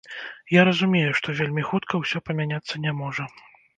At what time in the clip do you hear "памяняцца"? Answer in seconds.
2.31-2.83